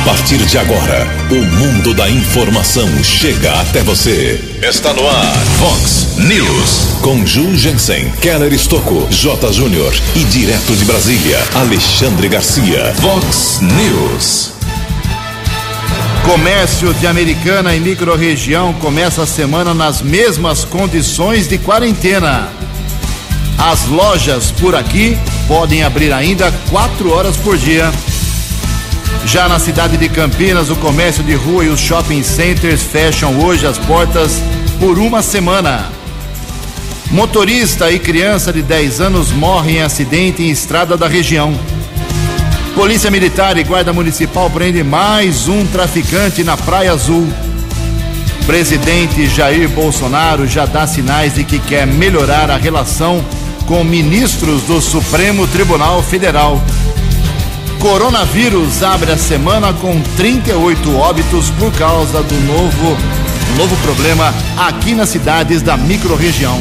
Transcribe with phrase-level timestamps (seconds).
[0.00, 4.42] A partir de agora, o mundo da informação chega até você.
[4.62, 7.00] Está no ar, Fox News.
[7.02, 9.52] Com Ju Jensen, Keller Estocco, J.
[9.52, 12.94] Júnior e direto de Brasília, Alexandre Garcia.
[12.94, 14.52] Fox News.
[16.24, 22.48] Comércio de Americana e microrregião começa a semana nas mesmas condições de quarentena.
[23.58, 27.92] As lojas por aqui podem abrir ainda quatro horas por dia.
[29.24, 33.66] Já na cidade de Campinas, o comércio de rua e os shopping centers fecham hoje
[33.66, 34.40] as portas
[34.78, 35.90] por uma semana.
[37.10, 41.52] Motorista e criança de 10 anos morrem em acidente em estrada da região.
[42.74, 47.28] Polícia Militar e Guarda Municipal prende mais um traficante na Praia Azul.
[48.46, 53.24] Presidente Jair Bolsonaro já dá sinais de que quer melhorar a relação
[53.66, 56.60] com ministros do Supremo Tribunal Federal.
[57.80, 62.96] Coronavírus abre a semana com 38 óbitos por causa do novo,
[63.56, 66.60] novo problema aqui nas cidades da microrregião.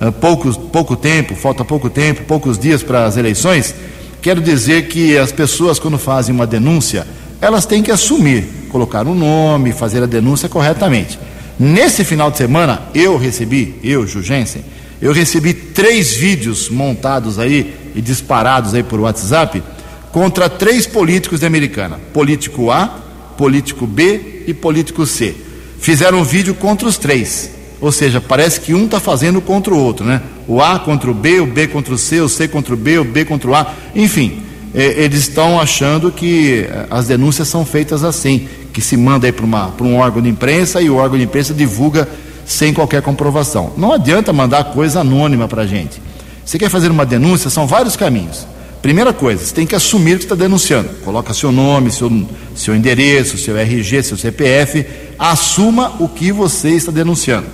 [0.00, 3.74] uh, poucos, pouco tempo, falta pouco tempo, poucos dias para as eleições,
[4.20, 7.06] quero dizer que as pessoas, quando fazem uma denúncia,
[7.40, 11.18] elas têm que assumir, colocar um nome, fazer a denúncia corretamente.
[11.58, 14.62] Nesse final de semana, eu recebi, eu, Jugensen,
[15.00, 19.62] eu recebi três vídeos montados aí e disparados aí por WhatsApp
[20.10, 23.03] contra três políticos de Americana: político A,
[23.36, 25.34] político B e político C.
[25.80, 27.50] Fizeram um vídeo contra os três.
[27.80, 30.22] Ou seja, parece que um está fazendo contra o outro, né?
[30.48, 32.98] O A contra o B, o B contra o C, o C contra o B,
[32.98, 33.72] o B contra o A.
[33.94, 34.42] Enfim,
[34.74, 39.96] eles estão achando que as denúncias são feitas assim, que se manda aí para um
[39.96, 42.08] órgão de imprensa e o órgão de imprensa divulga
[42.46, 43.72] sem qualquer comprovação.
[43.76, 46.00] Não adianta mandar coisa anônima para a gente.
[46.44, 48.46] Você quer fazer uma denúncia, são vários caminhos.
[48.84, 50.90] Primeira coisa, você tem que assumir que está denunciando.
[51.02, 54.84] Coloca seu nome, seu, seu endereço, seu RG, seu CPF.
[55.18, 57.46] Assuma o que você está denunciando.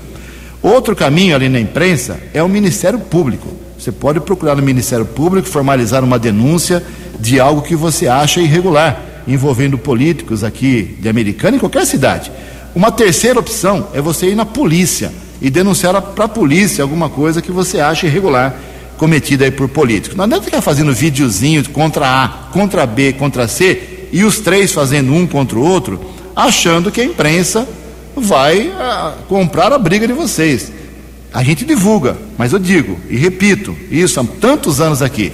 [0.60, 3.46] Outro caminho ali na imprensa é o Ministério Público.
[3.78, 6.82] Você pode procurar no Ministério Público, formalizar uma denúncia
[7.20, 12.32] de algo que você acha irregular, envolvendo políticos aqui de Americana em qualquer cidade.
[12.75, 17.40] Uma terceira opção é você ir na polícia e denunciar para a polícia alguma coisa
[17.40, 18.58] que você acha irregular
[19.00, 20.14] cometida aí por políticos.
[20.14, 25.14] Não adianta ficar fazendo videozinho contra A, contra B, contra C e os três fazendo
[25.14, 25.99] um contra o outro,
[26.37, 27.67] achando que a imprensa
[28.14, 30.70] vai ah, comprar a briga de vocês.
[31.32, 35.32] A gente divulga, mas eu digo e repito isso há tantos anos aqui: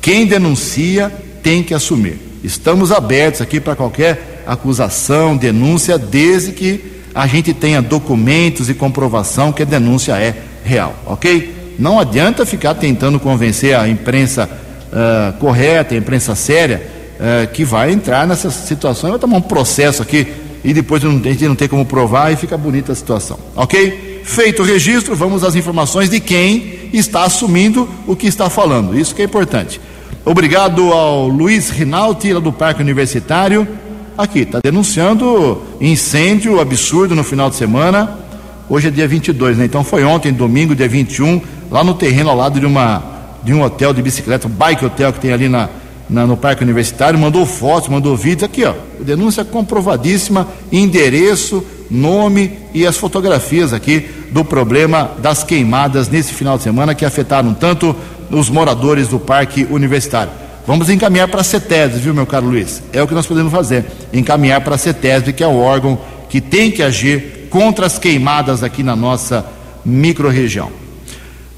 [0.00, 1.12] quem denuncia
[1.42, 2.16] tem que assumir.
[2.44, 6.80] estamos abertos aqui para qualquer acusação, denúncia, desde que
[7.12, 11.59] a gente tenha documentos e comprovação que a denúncia é real, ok?
[11.78, 14.48] Não adianta ficar tentando convencer a imprensa
[14.90, 16.82] uh, correta, a imprensa séria,
[17.16, 20.26] uh, que vai entrar nessa situação, vai tomar um processo aqui
[20.62, 24.22] e depois a gente não tem como provar e fica bonita a situação, ok?
[24.24, 29.14] Feito o registro, vamos às informações de quem está assumindo o que está falando, isso
[29.14, 29.80] que é importante.
[30.24, 33.66] Obrigado ao Luiz Rinaldi, lá do Parque Universitário,
[34.18, 38.18] aqui, está denunciando incêndio absurdo no final de semana.
[38.68, 39.64] Hoje é dia 22, né?
[39.64, 41.40] Então foi ontem, domingo, dia 21,
[41.70, 43.02] lá no terreno ao lado de, uma,
[43.42, 45.68] de um hotel de bicicleta, um bike hotel que tem ali na,
[46.08, 52.86] na, no Parque Universitário, mandou fotos, mandou vídeos, aqui ó, denúncia comprovadíssima, endereço, nome e
[52.86, 57.94] as fotografias aqui do problema das queimadas nesse final de semana que afetaram tanto
[58.30, 60.32] os moradores do Parque Universitário.
[60.66, 62.82] Vamos encaminhar para a CETESB, viu, meu caro Luiz?
[62.92, 63.84] É o que nós podemos fazer.
[64.12, 68.62] Encaminhar para a CETESB, que é o órgão que tem que agir contra as queimadas
[68.62, 69.44] aqui na nossa
[69.84, 70.79] microrregião.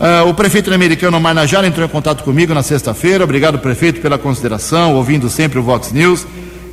[0.02, 3.22] Uh, o prefeito americano Marnajara entrou em contato comigo na sexta-feira.
[3.22, 6.26] Obrigado, prefeito, pela consideração, ouvindo sempre o Vox News.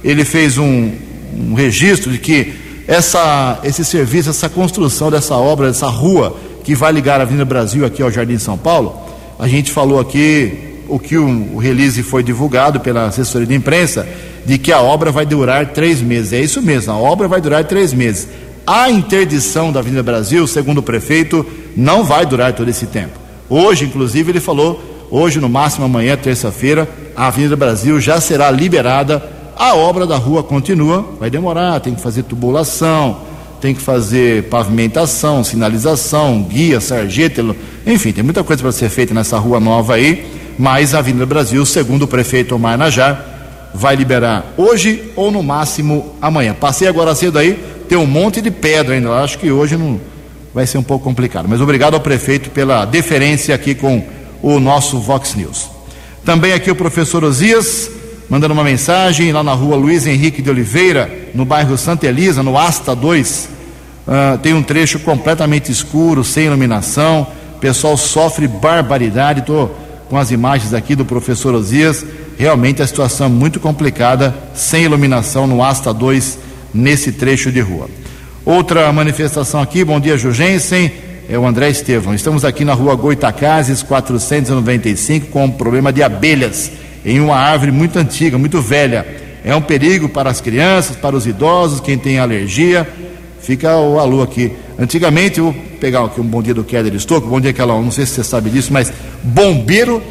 [0.04, 0.92] Ele fez um,
[1.38, 2.56] um registro de que
[2.88, 7.86] essa, esse serviço, essa construção dessa obra, dessa rua que vai ligar a Avenida Brasil
[7.86, 9.00] aqui ao Jardim São Paulo,
[9.38, 14.08] a gente falou aqui o que o, o release foi divulgado pela assessoria de imprensa,
[14.44, 16.34] de que a obra vai durar três meses.
[16.34, 18.28] É isso mesmo, a obra vai durar três meses.
[18.72, 21.44] A interdição da Avenida Brasil, segundo o prefeito,
[21.76, 23.18] não vai durar todo esse tempo.
[23.50, 24.80] Hoje, inclusive, ele falou,
[25.10, 29.28] hoje, no máximo amanhã, terça-feira, a Avenida Brasil já será liberada.
[29.58, 33.18] A obra da rua continua, vai demorar, tem que fazer tubulação,
[33.60, 37.44] tem que fazer pavimentação, sinalização, guia, sarjeta,
[37.88, 40.28] enfim, tem muita coisa para ser feita nessa rua nova aí,
[40.60, 43.40] mas a Avenida Brasil, segundo o prefeito Omar Najar,
[43.74, 46.54] vai liberar hoje ou no máximo amanhã.
[46.54, 50.00] Passei agora cedo aí, tem um monte de pedra ainda, acho que hoje não
[50.54, 51.48] vai ser um pouco complicado.
[51.50, 54.06] Mas obrigado ao prefeito pela deferência aqui com
[54.44, 55.68] o nosso Vox News.
[56.24, 57.90] Também aqui o professor Osias,
[58.30, 62.60] mandando uma mensagem lá na rua Luiz Henrique de Oliveira, no bairro Santa Elisa, no
[62.60, 63.50] Asta 2.
[64.08, 67.26] Uh, ah, tem um trecho completamente escuro, sem iluminação.
[67.56, 69.40] O pessoal sofre barbaridade.
[69.40, 69.76] Estou
[70.08, 72.06] com as imagens aqui do professor Osias.
[72.38, 77.90] Realmente a situação é muito complicada, sem iluminação no Asta 2, nesse trecho de rua.
[78.46, 80.92] Outra manifestação aqui, bom dia Jugensen,
[81.30, 82.16] é o André Estevam.
[82.16, 86.72] Estamos aqui na rua Goitacazes, 495, com um problema de abelhas
[87.06, 89.06] em uma árvore muito antiga, muito velha.
[89.44, 92.88] É um perigo para as crianças, para os idosos, quem tem alergia.
[93.42, 94.52] Fica o alô aqui.
[94.78, 98.06] Antigamente, vou pegar aqui um bom dia do Keller Estouco, bom dia aquela, não sei
[98.06, 98.92] se você sabe disso, mas
[99.24, 100.02] bombeiro,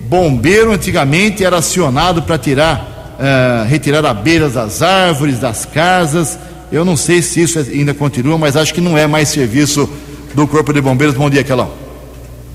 [0.00, 6.38] bombeiro antigamente era acionado para tirar, uh, retirar abelhas das árvores, das casas
[6.70, 9.88] eu não sei se isso ainda continua, mas acho que não é mais serviço
[10.34, 11.16] do Corpo de Bombeiros.
[11.16, 11.70] Bom dia, Kelão.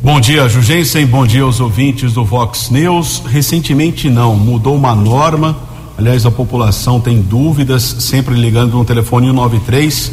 [0.04, 1.06] Bom dia, Jugensen.
[1.08, 3.24] Bom dia aos ouvintes do Vox News.
[3.26, 5.58] Recentemente não, mudou uma norma.
[5.98, 10.12] Aliás, a população tem dúvidas, sempre ligando no telefone 193,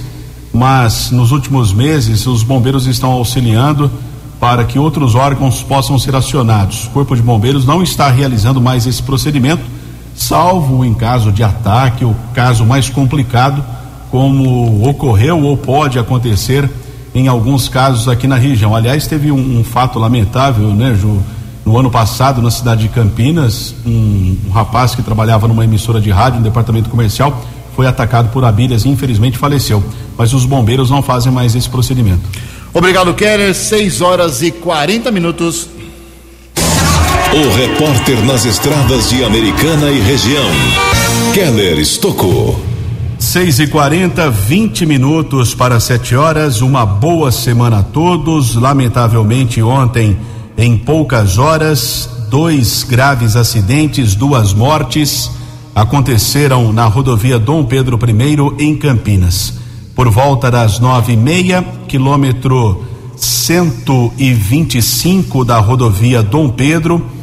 [0.53, 3.91] mas nos últimos meses os bombeiros estão auxiliando
[4.39, 6.87] para que outros órgãos possam ser acionados.
[6.87, 9.63] O Corpo de Bombeiros não está realizando mais esse procedimento,
[10.21, 13.65] salvo em caso de ataque, o caso mais complicado
[14.11, 16.69] como ocorreu ou pode acontecer
[17.15, 18.77] em alguns casos aqui na região.
[18.77, 21.23] Aliás, teve um, um fato lamentável, né, Ju?
[21.65, 26.11] No ano passado, na cidade de Campinas, um, um, rapaz que trabalhava numa emissora de
[26.11, 27.43] rádio, um departamento comercial,
[27.75, 29.83] foi atacado por abelhas e infelizmente faleceu.
[30.19, 32.21] Mas os bombeiros não fazem mais esse procedimento.
[32.75, 33.55] Obrigado, Keller.
[33.55, 35.69] 6 horas e 40 minutos.
[37.33, 40.51] O repórter nas estradas de Americana e região,
[41.33, 42.61] Keller Estocou.
[43.21, 46.61] 6 e 40 20 minutos para 7 horas.
[46.61, 48.57] Uma boa semana a todos.
[48.57, 50.19] Lamentavelmente, ontem,
[50.59, 55.31] em poucas horas, dois graves acidentes, duas mortes
[55.73, 59.55] aconteceram na rodovia Dom Pedro I, em Campinas.
[59.95, 62.85] Por volta das nove e meia, quilômetro
[63.15, 67.20] 125 da rodovia Dom Pedro,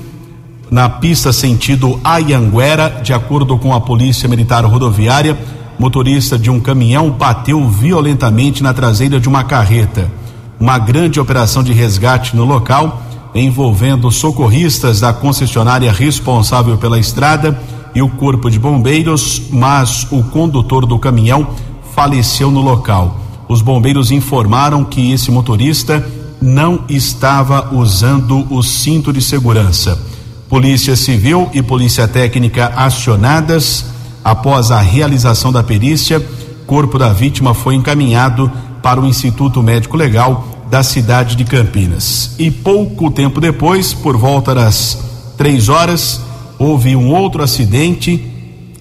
[0.69, 5.37] na pista sentido Ayanguera, de acordo com a Polícia Militar Rodoviária
[5.79, 10.11] motorista de um caminhão bateu violentamente na traseira de uma carreta.
[10.59, 13.01] Uma grande operação de resgate no local,
[13.35, 17.59] envolvendo socorristas da concessionária responsável pela estrada
[17.93, 21.47] e o corpo de bombeiros, mas o condutor do caminhão
[21.93, 23.19] faleceu no local.
[23.47, 26.05] Os bombeiros informaram que esse motorista
[26.41, 30.06] não estava usando o cinto de segurança.
[30.49, 33.85] Polícia Civil e Polícia Técnica acionadas.
[34.23, 36.25] Após a realização da perícia,
[36.65, 38.49] corpo da vítima foi encaminhado
[38.81, 42.35] para o Instituto Médico Legal da cidade de Campinas.
[42.39, 44.99] E pouco tempo depois, por volta das
[45.37, 46.21] três horas,
[46.57, 48.25] houve um outro acidente.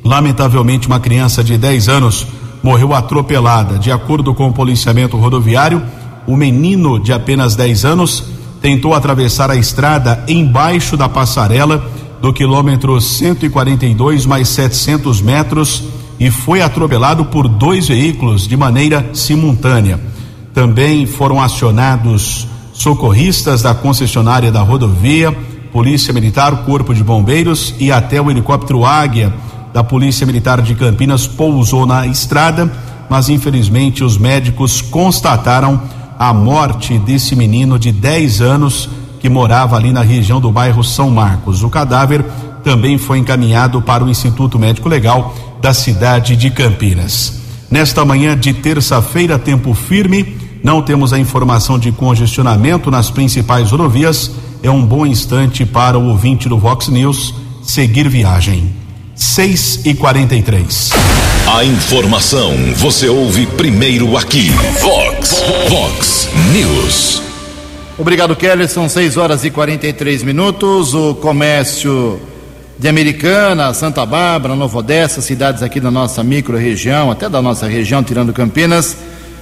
[0.04, 2.26] Lamentavelmente, uma criança de 10 anos
[2.62, 3.76] morreu atropelada.
[3.76, 5.82] De acordo com o policiamento rodoviário,
[6.28, 8.36] o menino de apenas 10 anos
[8.66, 11.88] tentou atravessar a estrada embaixo da passarela
[12.20, 15.85] do quilômetro 142 mais 700 metros
[16.18, 20.00] e foi atropelado por dois veículos de maneira simultânea.
[20.52, 25.30] Também foram acionados socorristas da concessionária da rodovia,
[25.73, 29.32] Polícia Militar, Corpo de Bombeiros e até o helicóptero Águia
[29.73, 32.68] da Polícia Militar de Campinas pousou na estrada,
[33.08, 35.80] mas infelizmente os médicos constataram
[36.18, 38.88] a morte desse menino de 10 anos
[39.20, 41.62] que morava ali na região do bairro São Marcos.
[41.62, 42.25] O cadáver
[42.62, 47.40] também foi encaminhado para o Instituto Médico Legal da cidade de Campinas.
[47.70, 54.30] Nesta manhã de terça-feira, tempo firme, não temos a informação de congestionamento nas principais rodovias.
[54.62, 58.75] É um bom instante para o ouvinte do Vox News seguir viagem.
[59.14, 64.50] 6 e 43 A informação você ouve primeiro aqui.
[64.81, 67.23] Vox, Vox News.
[67.97, 68.67] Obrigado, Kelly.
[68.67, 70.93] São 6 horas e 43 minutos.
[70.93, 72.21] O comércio
[72.76, 78.03] de Americana, Santa Bárbara, Nova Odessa, cidades aqui da nossa micro-região, até da nossa região,
[78.03, 78.97] tirando Campinas,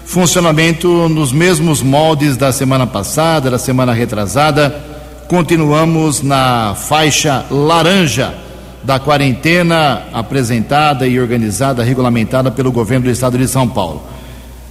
[0.05, 4.79] funcionamento nos mesmos moldes da semana passada, da semana retrasada.
[5.27, 8.44] Continuamos na faixa laranja
[8.85, 14.03] da quarentena apresentada e organizada, regulamentada pelo governo do estado de São Paulo.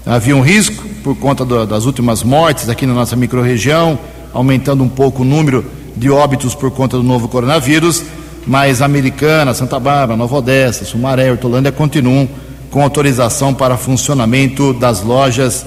[0.05, 3.97] Havia um risco por conta do, das últimas mortes aqui na nossa microrregião,
[4.31, 5.65] aumentando um pouco o número
[5.95, 8.03] de óbitos por conta do novo coronavírus,
[8.45, 12.29] mas Americana, Santa Bárbara, Nova Odessa, Sumaré, Hortolândia continuam
[12.69, 15.65] com autorização para funcionamento das lojas,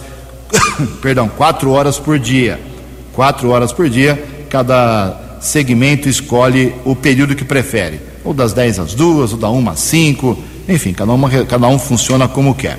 [1.03, 2.61] perdão, quatro horas por dia.
[3.13, 8.95] Quatro horas por dia, cada segmento escolhe o período que prefere ou das 10 às
[8.95, 10.37] 2, ou da 1 às 5,
[10.69, 12.77] enfim, cada, uma, cada um funciona como quer.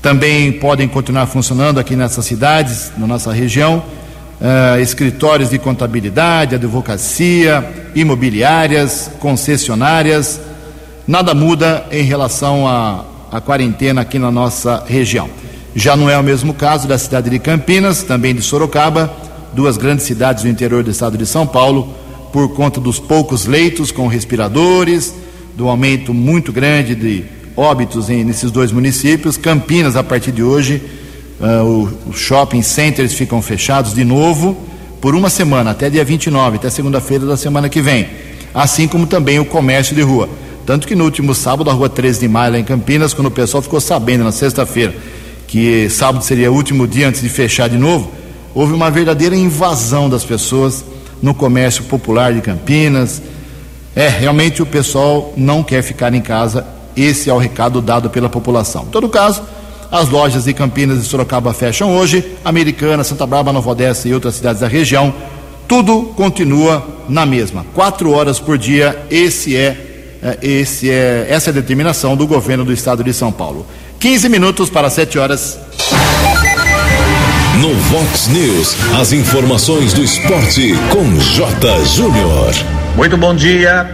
[0.00, 3.82] Também podem continuar funcionando aqui nessas cidades, na nossa região,
[4.40, 10.40] uh, escritórios de contabilidade, advocacia, imobiliárias, concessionárias.
[11.06, 15.28] Nada muda em relação à, à quarentena aqui na nossa região.
[15.74, 19.12] Já não é o mesmo caso da cidade de Campinas, também de Sorocaba,
[19.52, 21.94] duas grandes cidades do interior do estado de São Paulo,
[22.32, 25.14] por conta dos poucos leitos com respiradores,
[25.56, 27.24] do aumento muito grande de
[27.56, 29.36] óbitos em, nesses dois municípios.
[29.36, 30.82] Campinas, a partir de hoje,
[31.40, 34.56] uh, os shopping centers ficam fechados de novo
[35.00, 38.08] por uma semana, até dia 29, até segunda-feira da semana que vem.
[38.54, 40.28] Assim como também o comércio de rua.
[40.66, 43.30] Tanto que no último sábado, a rua 13 de maio, lá em Campinas, quando o
[43.30, 44.94] pessoal ficou sabendo na sexta-feira
[45.50, 48.08] que sábado seria o último dia antes de fechar de novo,
[48.54, 50.84] houve uma verdadeira invasão das pessoas
[51.22, 53.22] no comércio popular de Campinas.
[53.94, 56.66] É, realmente o pessoal não quer ficar em casa.
[56.96, 58.84] Esse é o recado dado pela população.
[58.84, 59.42] Em todo caso,
[59.90, 64.36] as lojas de Campinas e Sorocaba fecham hoje, Americana, Santa Bárbara, Nova Odessa e outras
[64.36, 65.12] cidades da região.
[65.66, 67.64] Tudo continua na mesma.
[67.74, 69.06] Quatro horas por dia.
[69.10, 73.32] Esse é, é esse é, essa é a determinação do governo do estado de São
[73.32, 73.66] Paulo.
[73.98, 75.58] 15 minutos para 7 horas.
[77.60, 81.84] No Vox News, as informações do esporte com J.
[81.84, 82.54] Júnior.
[82.96, 83.86] Muito bom dia.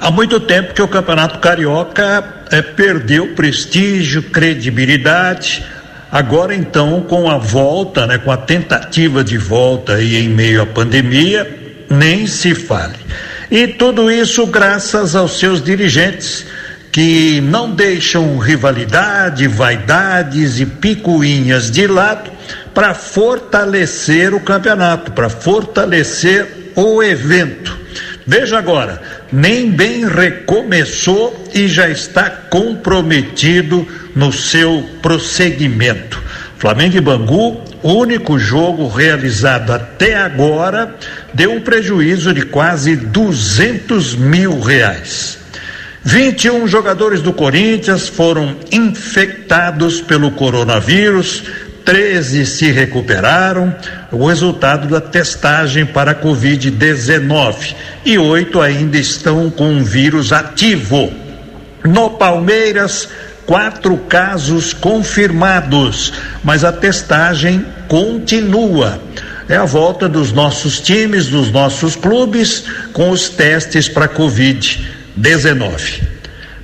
[0.00, 5.64] Há muito tempo que o Campeonato Carioca é, perdeu prestígio, credibilidade.
[6.10, 10.66] Agora, então, com a volta, né, com a tentativa de volta e em meio à
[10.66, 11.48] pandemia,
[11.88, 12.98] nem se fale.
[13.48, 16.44] E tudo isso graças aos seus dirigentes
[16.90, 22.41] que não deixam rivalidade, vaidades e picuinhas de lado
[22.74, 27.78] para fortalecer o campeonato, para fortalecer o evento.
[28.26, 29.02] Veja agora,
[29.32, 36.22] nem bem recomeçou e já está comprometido no seu prosseguimento.
[36.56, 40.94] Flamengo e Bangu, único jogo realizado até agora,
[41.34, 45.38] deu um prejuízo de quase 200 mil reais.
[46.04, 51.44] 21 jogadores do Corinthians foram infectados pelo coronavírus,
[51.84, 53.74] 13 se recuperaram,
[54.10, 57.74] o resultado da testagem para Covid-19
[58.04, 61.12] e oito ainda estão com o vírus ativo.
[61.84, 63.08] No Palmeiras,
[63.46, 66.12] quatro casos confirmados,
[66.42, 69.00] mas a testagem continua.
[69.48, 76.11] é a volta dos nossos times, dos nossos clubes com os testes para Covid-19.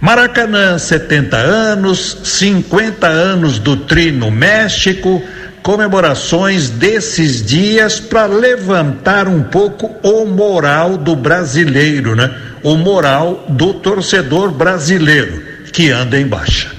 [0.01, 5.21] Maracanã, 70 anos, 50 anos do Tri no México,
[5.63, 12.33] comemorações desses dias para levantar um pouco o moral do brasileiro, né?
[12.63, 16.71] O moral do torcedor brasileiro que anda em baixa.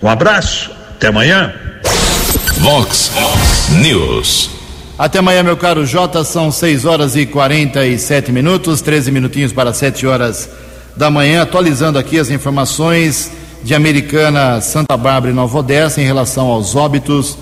[0.00, 1.52] Um abraço, até amanhã.
[2.58, 3.10] Vox
[3.70, 4.50] News.
[4.96, 10.06] Até amanhã, meu caro Jota, são 6 horas e 47 minutos, 13 minutinhos para 7
[10.06, 10.48] horas
[10.96, 13.30] da manhã, atualizando aqui as informações
[13.62, 17.38] de Americana, Santa Bárbara e Nova Odessa em relação aos óbitos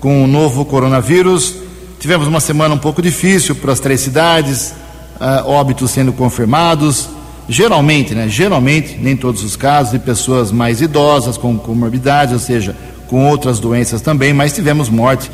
[0.00, 1.54] com o novo coronavírus.
[1.98, 4.74] Tivemos uma semana um pouco difícil para as três cidades,
[5.20, 7.08] uh, óbitos sendo confirmados.
[7.48, 8.28] Geralmente, né?
[8.28, 12.76] Geralmente, nem todos os casos, de pessoas mais idosas, com comorbidades, ou seja,
[13.08, 15.30] com outras doenças também, mas tivemos morte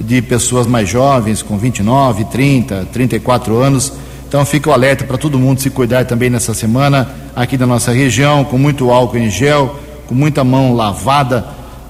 [0.00, 3.92] de pessoas mais jovens, com 29, 30, 34 anos.
[4.30, 7.90] Então fica o alerta para todo mundo se cuidar também nessa semana aqui da nossa
[7.90, 9.74] região, com muito álcool em gel,
[10.06, 11.44] com muita mão lavada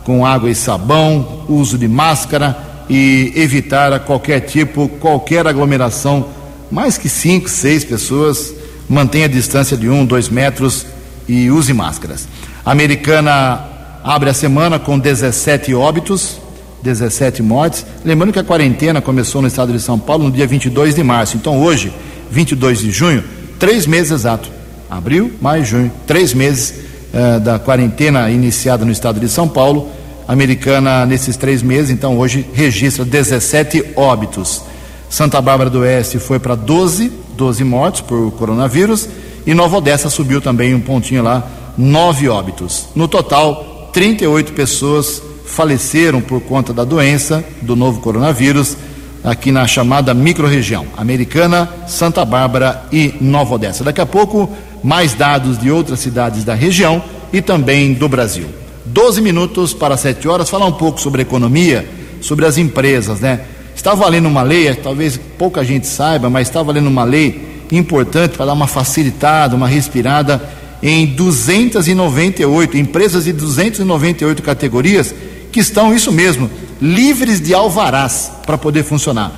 [0.04, 2.56] com água e sabão, uso de máscara
[2.88, 6.28] e evitar a qualquer tipo, qualquer aglomeração,
[6.70, 8.54] mais que cinco, seis pessoas,
[8.88, 10.86] mantenha a distância de um, dois metros
[11.28, 12.26] e use máscaras.
[12.64, 13.60] A americana
[14.02, 16.40] abre a semana com 17 óbitos,
[16.82, 17.84] 17 mortes.
[18.04, 21.36] Lembrando que a quarentena começou no estado de São Paulo no dia 22 de março.
[21.36, 21.92] Então hoje
[22.30, 23.22] 22 de junho,
[23.58, 24.50] três meses exato.
[24.88, 26.74] Abril, maio, junho, três meses
[27.12, 29.88] uh, da quarentena iniciada no estado de São Paulo.
[30.26, 34.62] Americana, nesses três meses, então hoje registra 17 óbitos.
[35.08, 39.08] Santa Bárbara do Oeste foi para 12, 12 mortes por coronavírus.
[39.44, 41.44] E Nova Odessa subiu também um pontinho lá,
[41.76, 42.86] nove óbitos.
[42.94, 45.20] No total, 38 pessoas
[45.50, 48.76] faleceram por conta da doença do novo coronavírus
[49.22, 53.84] aqui na chamada microrregião americana, Santa Bárbara e Nova Odessa.
[53.84, 54.48] Daqui a pouco,
[54.82, 57.02] mais dados de outras cidades da região
[57.32, 58.46] e também do Brasil.
[58.86, 61.86] 12 minutos para 7 horas, falar um pouco sobre economia,
[62.20, 63.40] sobre as empresas, né?
[63.74, 68.46] Estava lendo uma lei, talvez pouca gente saiba, mas estava lendo uma lei importante para
[68.46, 70.40] dar uma facilitada, uma respirada
[70.82, 75.14] em 298 empresas de 298 categorias
[75.50, 79.32] que estão, isso mesmo, livres de alvarás para poder funcionar.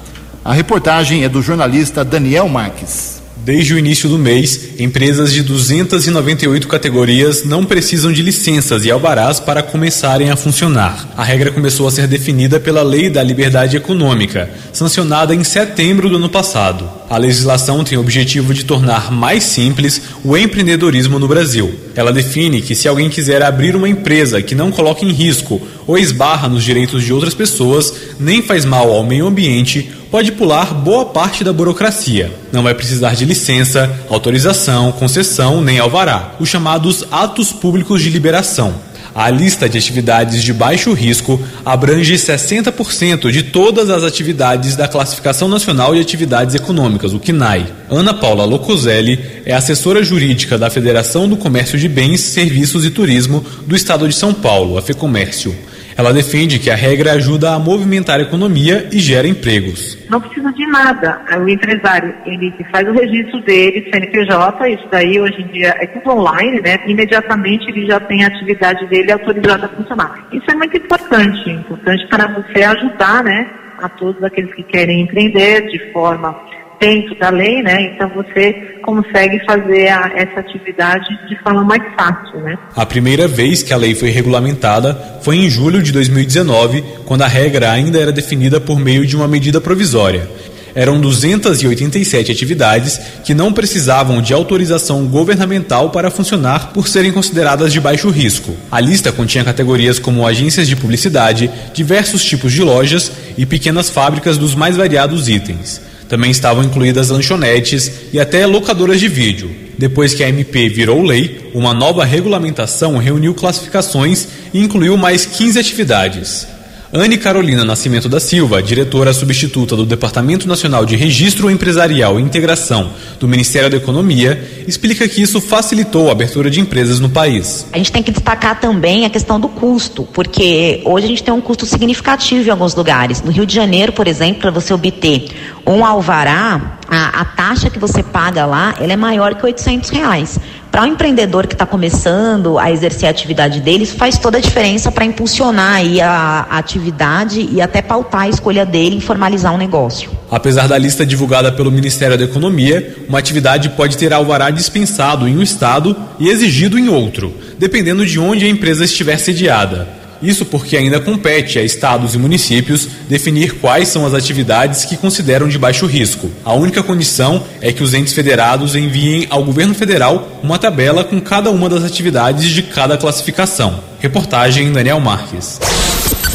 [0.45, 3.22] A reportagem é do jornalista Daniel Marques.
[3.45, 9.41] Desde o início do mês, empresas de 298 categorias não precisam de licenças e alvarás
[9.41, 11.13] para começarem a funcionar.
[11.17, 16.17] A regra começou a ser definida pela Lei da Liberdade Econômica, sancionada em setembro do
[16.17, 16.89] ano passado.
[17.11, 21.75] A legislação tem o objetivo de tornar mais simples o empreendedorismo no Brasil.
[21.97, 25.99] Ela define que se alguém quiser abrir uma empresa que não coloque em risco ou
[25.99, 31.07] esbarra nos direitos de outras pessoas, nem faz mal ao meio ambiente, pode pular boa
[31.07, 32.31] parte da burocracia.
[32.53, 38.75] Não vai precisar de licença, autorização, concessão nem alvará, os chamados atos públicos de liberação.
[39.15, 45.49] A lista de atividades de baixo risco abrange 60% de todas as atividades da Classificação
[45.49, 47.67] Nacional de Atividades Econômicas, o CNAE.
[47.91, 53.45] Ana Paula Locoselli é assessora jurídica da Federação do Comércio de Bens, Serviços e Turismo
[53.67, 55.55] do Estado de São Paulo, a FEComércio.
[55.97, 59.99] Ela defende que a regra ajuda a movimentar a economia e gera empregos.
[60.09, 61.21] Não precisa de nada.
[61.41, 66.19] O empresário, ele faz o registro dele, CNPJ, isso daí hoje em dia é tudo
[66.19, 66.79] online, né?
[66.87, 70.29] Imediatamente ele já tem a atividade dele autorizada a funcionar.
[70.33, 73.47] Isso é muito importante, importante para você ajudar, né?
[73.79, 76.37] A todos aqueles que querem empreender de forma
[76.83, 77.95] dentro da lei, né?
[77.95, 82.59] Então você consegue fazer a, essa atividade de forma mais fácil, né?
[82.75, 84.93] A primeira vez que a lei foi regulamentada
[85.23, 89.29] foi em julho de 2019, quando a regra ainda era definida por meio de uma
[89.29, 90.29] medida provisória.
[90.75, 97.79] Eram 287 atividades que não precisavam de autorização governamental para funcionar por serem consideradas de
[97.79, 98.57] baixo risco.
[98.73, 104.37] A lista continha categorias como agências de publicidade, diversos tipos de lojas e pequenas fábricas
[104.37, 105.92] dos mais variados itens.
[106.13, 109.51] Também estavam incluídas lanchonetes e até locadoras de vídeo.
[109.79, 115.59] Depois que a MP virou lei, uma nova regulamentação reuniu classificações e incluiu mais 15
[115.59, 116.47] atividades.
[116.95, 122.91] Anne Carolina Nascimento da Silva, diretora substituta do Departamento Nacional de Registro Empresarial e Integração
[123.19, 127.67] do Ministério da Economia, explica que isso facilitou a abertura de empresas no país.
[127.73, 131.33] A gente tem que destacar também a questão do custo, porque hoje a gente tem
[131.33, 133.23] um custo significativo em alguns lugares.
[133.23, 135.31] No Rio de Janeiro, por exemplo, para você obter
[135.67, 140.39] um alvará, a, a, taxa que você paga lá ela é maior que 800 reais.
[140.73, 144.39] Para o um empreendedor que está começando a exercer a atividade dele, isso faz toda
[144.39, 149.01] a diferença para impulsionar aí a, a atividade e até pautar a escolha dele e
[149.03, 150.11] formalizar um negócio.
[150.31, 155.37] Apesar da lista divulgada pelo Ministério da Economia, uma atividade pode ter alvará dispensado em
[155.37, 160.02] um estado e exigido em outro, dependendo de onde a empresa estiver sediada.
[160.23, 165.49] Isso porque ainda compete a estados e municípios definir quais são as atividades que consideram
[165.49, 166.31] de baixo risco.
[166.45, 171.21] A única condição é que os entes federados enviem ao governo federal uma tabela com
[171.21, 173.81] cada uma das atividades de cada classificação.
[174.01, 175.59] Reportagem Daniel Marques.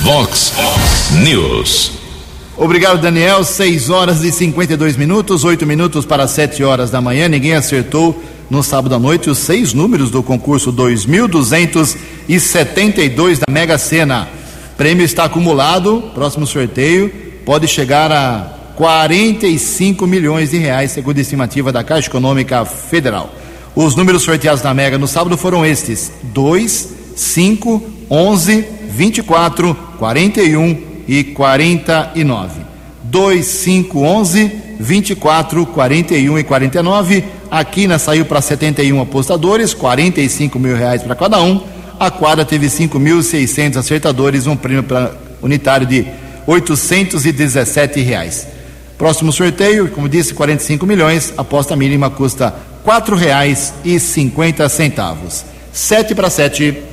[0.02, 0.54] Vox
[1.23, 1.91] News.
[2.58, 3.43] Obrigado, Daniel.
[3.43, 7.28] 6 horas e 52 minutos, 8 minutos para 7 horas da manhã.
[7.28, 8.19] Ninguém acertou
[8.50, 14.30] no sábado à noite os seis números do concurso 2272 da Mega Sena.
[14.78, 21.72] Prêmio está acumulado, próximo sorteio pode chegar a 45 milhões de reais, segundo a estimativa
[21.72, 23.34] da Caixa Econômica Federal.
[23.74, 31.24] Os números sorteados na Mega no sábado foram estes: 2, 5, 11, 24, 41 e
[31.24, 32.60] 49.
[33.04, 37.24] 2, 5, 11, 24, 41 e 49.
[37.50, 41.62] A quina saiu para 71 apostadores, 45 mil reais para cada um.
[42.00, 46.06] A quadra teve 5.600 acertadores, um prêmio pra, unitário de
[46.46, 48.48] 817 reais.
[48.98, 51.34] Próximo sorteio, como disse, 45 milhões.
[51.38, 55.46] Aposta mínima custa quatro reais e cinquenta centavos.
[55.72, 56.84] Sete para sete.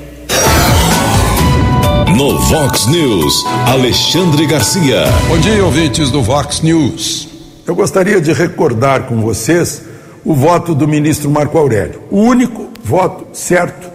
[2.16, 5.04] No Vox News, Alexandre Garcia.
[5.28, 7.28] Bom dia, ouvintes do Vox News.
[7.66, 9.93] Eu gostaria de recordar com vocês
[10.24, 12.00] o voto do ministro Marco Aurélio.
[12.10, 13.90] O único voto certo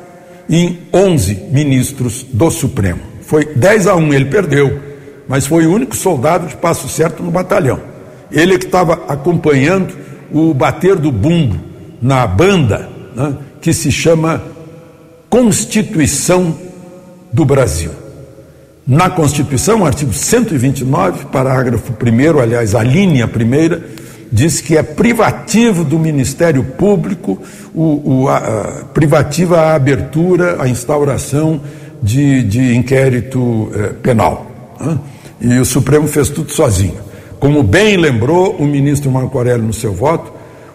[0.49, 2.99] em 11 ministros do Supremo.
[3.21, 4.79] Foi 10 a 1, ele perdeu,
[5.27, 7.79] mas foi o único soldado de passo certo no batalhão.
[8.31, 9.95] Ele que estava acompanhando
[10.31, 11.59] o bater do bumbo
[12.01, 14.41] na banda né, que se chama
[15.29, 16.55] Constituição
[17.31, 17.91] do Brasil.
[18.87, 23.83] Na Constituição, artigo 129, parágrafo 1, aliás, a linha primeira,
[24.31, 27.39] diz que é privativo do Ministério Público,
[27.73, 31.61] o, o a, a, privativa a abertura, a instauração
[32.01, 34.49] de, de inquérito eh, penal.
[34.79, 34.99] Né?
[35.41, 36.97] E o Supremo fez tudo sozinho.
[37.39, 40.31] Como bem lembrou o ministro Marco Aurélio no seu voto,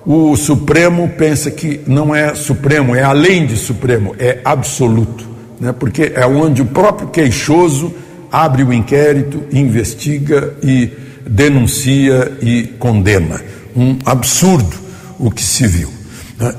[0.06, 5.26] o Supremo pensa que não é Supremo, é além de Supremo, é absoluto,
[5.58, 5.72] né?
[5.72, 7.92] porque é onde o próprio queixoso
[8.30, 10.90] abre o inquérito, investiga e
[11.26, 13.40] denuncia e condena.
[13.76, 14.76] Um absurdo
[15.18, 15.88] o que se viu.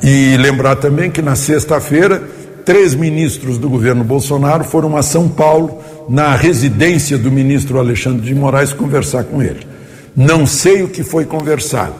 [0.03, 2.21] E lembrar também que na sexta-feira,
[2.63, 8.35] três ministros do governo Bolsonaro foram a São Paulo, na residência do ministro Alexandre de
[8.35, 9.67] Moraes, conversar com ele.
[10.15, 11.95] Não sei o que foi conversado,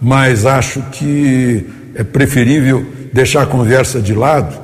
[0.00, 4.56] mas acho que é preferível deixar a conversa de lado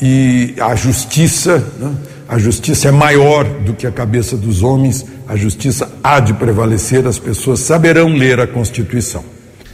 [0.00, 1.64] e a justiça.
[1.78, 1.92] Né?
[2.28, 7.06] A justiça é maior do que a cabeça dos homens, a justiça há de prevalecer,
[7.06, 9.24] as pessoas saberão ler a Constituição.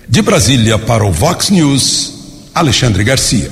[0.08, 3.50] De Brasília para o Vox News, Alexandre Garcia.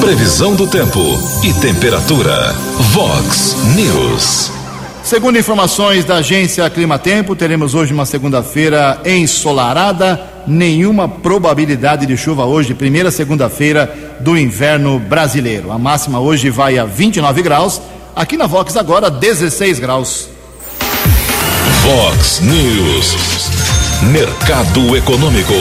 [0.00, 1.00] Previsão do tempo
[1.44, 2.52] e temperatura.
[2.92, 4.55] Vox News.
[5.06, 12.74] Segundo informações da agência Climatempo, teremos hoje uma segunda-feira ensolarada, nenhuma probabilidade de chuva hoje,
[12.74, 15.70] primeira segunda-feira do inverno brasileiro.
[15.70, 17.80] A máxima hoje vai a 29 graus,
[18.16, 20.28] aqui na Vox agora 16 graus.
[21.84, 23.14] Vox News.
[24.10, 25.54] Mercado Econômico.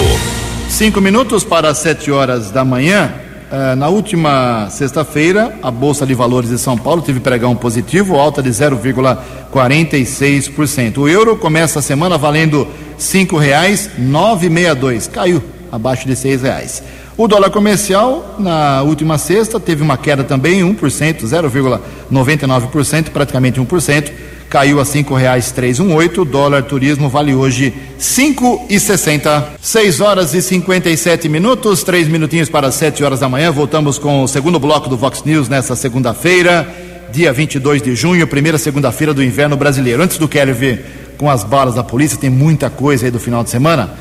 [0.68, 3.25] Cinco minutos para sete horas da manhã.
[3.56, 8.44] Uh, na última sexta-feira, a Bolsa de Valores de São Paulo teve pregão positivo, alta
[8.44, 10.98] de 0,46%.
[10.98, 12.68] O euro começa a semana valendo
[13.98, 15.42] nove dois, caiu
[15.72, 16.84] abaixo de seis reais.
[17.16, 24.12] O dólar comercial na última sexta teve uma queda também 1%, 0,99%, praticamente 1%,
[24.56, 29.50] caiu a cinco reais três um oito, o dólar turismo vale hoje cinco e sessenta.
[29.62, 33.52] Seis horas e cinquenta e sete minutos, três minutinhos para sete horas da manhã.
[33.52, 36.74] Voltamos com o segundo bloco do Vox News nesta segunda-feira,
[37.12, 40.02] dia 22 de junho, primeira segunda-feira do inverno brasileiro.
[40.02, 43.44] Antes do Kelly ver com as balas da polícia, tem muita coisa aí do final
[43.44, 43.94] de semana.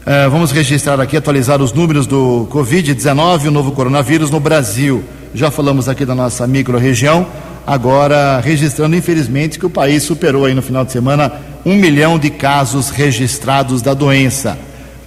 [0.00, 5.04] Uh, vamos registrar aqui, atualizar os números do Covid-19, o novo coronavírus no Brasil.
[5.32, 7.24] Já falamos aqui da nossa micro-região
[7.66, 11.32] agora registrando, infelizmente, que o país superou aí no final de semana
[11.64, 14.56] um milhão de casos registrados da doença.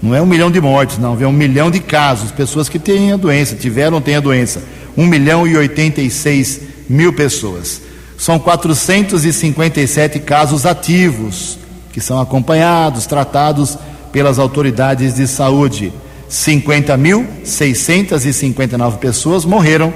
[0.02, 3.14] Não é um milhão de mortes, não, é um milhão de casos, pessoas que têm
[3.14, 4.62] a doença, tiveram ou têm a doença.
[4.98, 7.82] Um milhão e oitenta e seis mil pessoas.
[8.18, 11.58] São 457 casos ativos,
[11.94, 13.78] que são acompanhados, tratados
[14.12, 15.94] pelas autoridades de saúde.
[16.30, 19.94] 50.659 pessoas morreram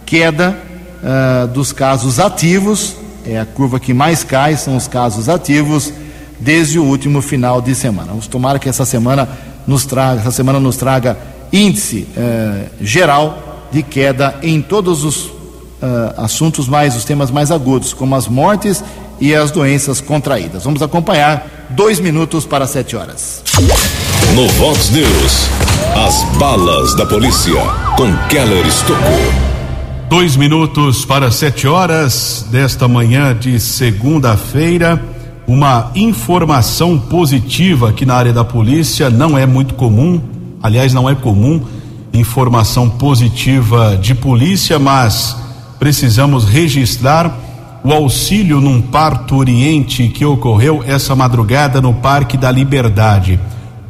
[0.05, 0.68] queda
[1.03, 2.95] eh, dos casos ativos.
[3.25, 5.93] É a curva que mais cai, são os casos ativos
[6.39, 8.07] desde o último final de semana.
[8.09, 9.27] Vamos tomar que essa semana
[9.67, 11.17] nos traga, essa semana nos traga
[11.51, 17.93] índice eh, geral de queda em todos os uh, assuntos mais, os temas mais agudos,
[17.93, 18.83] como as mortes
[19.19, 20.63] e as doenças contraídas.
[20.63, 23.43] Vamos acompanhar dois minutos para sete horas.
[24.35, 25.49] No Vox News,
[26.07, 27.61] as balas da polícia
[27.95, 29.48] com Keller Estocou.
[30.09, 34.99] Dois minutos para sete horas desta manhã de segunda-feira.
[35.45, 40.19] Uma informação positiva aqui na área da polícia não é muito comum,
[40.63, 41.61] aliás, não é comum
[42.11, 45.37] informação positiva de polícia, mas
[45.77, 47.31] precisamos registrar
[47.83, 53.39] o auxílio num parto oriente que ocorreu essa madrugada no Parque da Liberdade.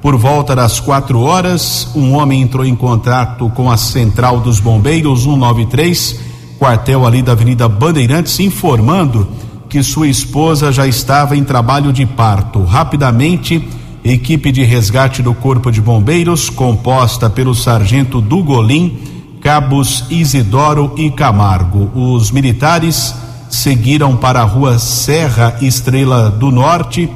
[0.01, 5.23] Por volta das quatro horas, um homem entrou em contato com a Central dos Bombeiros
[5.23, 6.19] 193,
[6.57, 9.27] quartel ali da Avenida Bandeirantes, informando
[9.67, 12.63] que sua esposa já estava em trabalho de parto.
[12.63, 13.61] Rapidamente,
[14.01, 18.97] equipe de resgate do Corpo de Bombeiros, composta pelo sargento Dugolin,
[19.41, 21.91] cabos Isidoro e Camargo.
[21.93, 23.13] Os militares
[23.49, 27.09] seguiram para a rua Serra Estrela do Norte,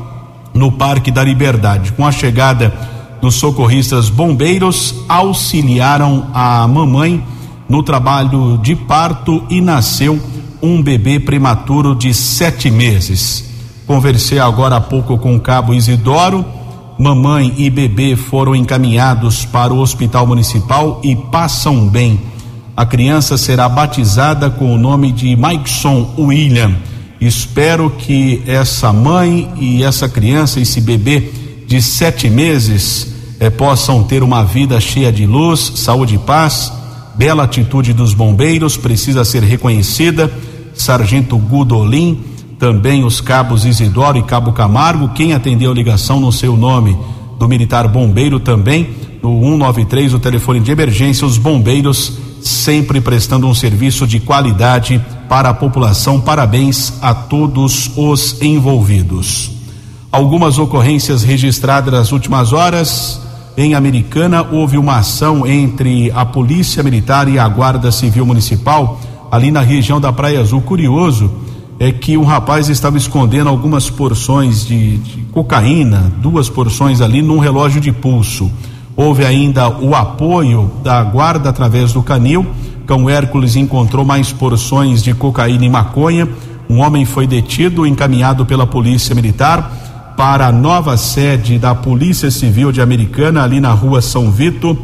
[0.54, 1.92] no Parque da Liberdade.
[1.94, 2.74] Com a chegada
[3.22, 7.24] dos socorristas bombeiros, auxiliaram a mamãe
[7.70, 10.20] no trabalho de parto e nasceu
[10.62, 13.52] um bebê prematuro de sete meses.
[13.88, 16.46] Conversei agora há pouco com o cabo Isidoro
[16.98, 22.20] mamãe e bebê foram encaminhados para o hospital municipal e passam bem.
[22.76, 26.76] A criança será batizada com o nome de Mikeson William.
[27.26, 31.32] Espero que essa mãe e essa criança, esse bebê
[31.66, 36.72] de sete meses, eh, possam ter uma vida cheia de luz, saúde e paz.
[37.16, 40.30] Bela atitude dos bombeiros, precisa ser reconhecida.
[40.74, 42.20] Sargento Gudolin
[42.60, 45.10] também os cabos Isidoro e Cabo Camargo.
[45.10, 46.98] Quem atendeu a ligação no seu nome
[47.40, 48.90] do militar bombeiro também,
[49.22, 55.50] no 193, o telefone de emergência, os bombeiros sempre prestando um serviço de qualidade para
[55.50, 56.20] a população.
[56.20, 59.52] Parabéns a todos os envolvidos.
[60.12, 63.20] Algumas ocorrências registradas nas últimas horas.
[63.56, 69.00] Em Americana, houve uma ação entre a Polícia Militar e a Guarda Civil Municipal,
[69.32, 70.62] ali na região da Praia Azul.
[70.62, 71.32] Curioso
[71.80, 77.40] é que um rapaz estava escondendo algumas porções de, de cocaína, duas porções ali num
[77.40, 78.52] relógio de pulso.
[78.96, 82.46] Houve ainda o apoio da guarda através do canil.
[82.86, 86.28] Cão Hércules encontrou mais porções de cocaína e maconha.
[86.69, 92.72] Um homem foi detido, encaminhado pela Polícia Militar para a nova sede da Polícia Civil
[92.72, 94.78] de Americana, ali na rua São Vito.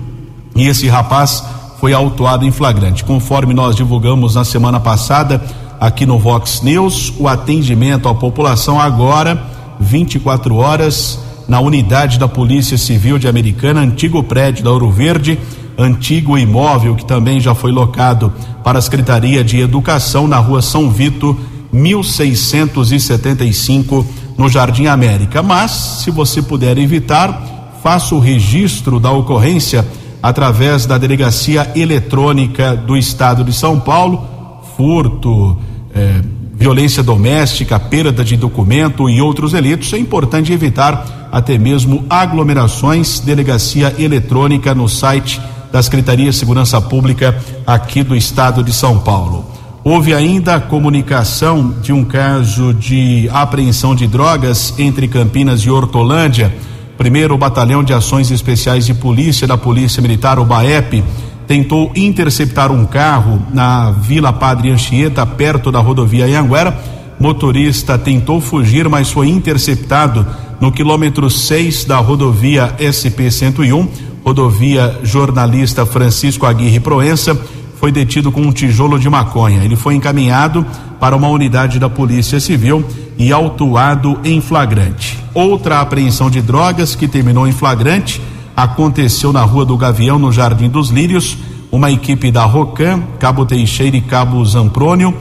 [0.56, 1.44] E esse rapaz
[1.80, 3.04] foi autuado em flagrante.
[3.04, 5.42] Conforme nós divulgamos na semana passada,
[5.80, 9.42] aqui no Vox News, o atendimento à população agora,
[9.80, 15.40] 24 horas, na unidade da Polícia Civil de Americana, antigo prédio da Ouro Verde,
[15.80, 18.32] antigo imóvel que também já foi locado
[18.64, 21.36] para a Secretaria de Educação na rua São Vito,
[21.72, 24.06] 1675,
[24.38, 25.42] no Jardim América.
[25.42, 29.88] Mas, se você puder evitar, faça o registro da ocorrência
[30.22, 34.28] através da Delegacia Eletrônica do Estado de São Paulo,
[34.76, 35.58] furto,
[35.96, 36.22] é,
[36.56, 43.22] violência doméstica, perda de documento e outros delitos, é importante evitar até mesmo aglomerações.
[43.22, 45.40] Delegacia eletrônica no site
[45.72, 49.46] da Secretaria de Segurança Pública aqui do estado de São Paulo.
[49.84, 56.54] Houve ainda a comunicação de um caso de apreensão de drogas entre Campinas e Hortolândia.
[56.98, 61.04] Primeiro, o Batalhão de Ações Especiais de Polícia da Polícia Militar, o BAEP,
[61.48, 66.78] tentou interceptar um carro na Vila Padre Anchieta, perto da rodovia Anhanguera.
[67.20, 70.28] Motorista tentou fugir, mas foi interceptado
[70.60, 73.88] no quilômetro 6 da rodovia SP-101,
[74.24, 77.40] rodovia jornalista Francisco Aguirre Proença.
[77.80, 79.64] Foi detido com um tijolo de maconha.
[79.64, 80.66] Ele foi encaminhado
[81.00, 82.84] para uma unidade da Polícia Civil
[83.18, 85.18] e autuado em flagrante.
[85.34, 88.22] Outra apreensão de drogas que terminou em flagrante
[88.56, 91.38] aconteceu na Rua do Gavião, no Jardim dos Lírios.
[91.72, 95.16] Uma equipe da Rocan, Cabo Teixeira e Cabo Zamprônio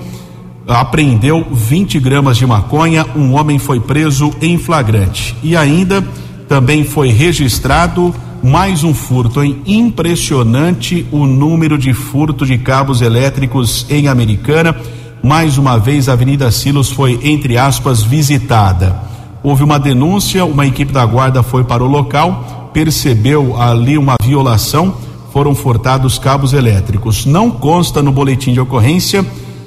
[0.68, 3.06] apreendeu 20 gramas de maconha.
[3.16, 5.34] Um homem foi preso em flagrante.
[5.42, 6.04] E ainda
[6.46, 9.60] também foi registrado mais um furto, hein?
[9.66, 14.76] Impressionante o número de furto de cabos elétricos em Americana.
[15.22, 19.00] Mais uma vez a Avenida Silos foi, entre aspas, visitada.
[19.42, 24.94] Houve uma denúncia, uma equipe da guarda foi para o local, percebeu ali uma violação,
[25.32, 27.26] foram furtados cabos elétricos.
[27.26, 29.24] Não consta no boletim de ocorrência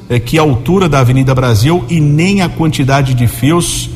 [0.10, 3.90] é, que a altura da Avenida Brasil e nem a quantidade de fios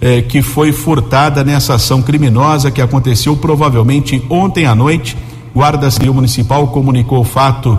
[0.00, 5.16] eh, que foi furtada nessa ação criminosa que aconteceu provavelmente ontem à noite.
[5.54, 7.78] Guarda Civil Municipal comunicou o fato